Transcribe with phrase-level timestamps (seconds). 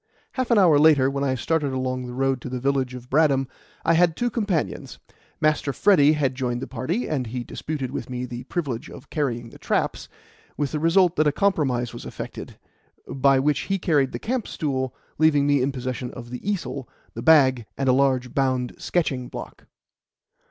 [0.31, 3.47] Half an hour later, when I started along the road to the village of Bradham,
[3.85, 4.97] I had two companions.
[5.39, 9.51] Master Freddy had joined the party, and he disputed with me the privilege of carrying
[9.51, 10.09] the "traps,"
[10.57, 12.57] with the result that a compromise was effected,
[13.07, 17.21] by which he carried the camp stool, leaving me in possession of the easel, the
[17.21, 19.67] bag, and a large bound sketching block.